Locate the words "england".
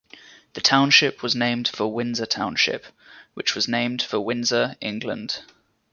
4.81-5.43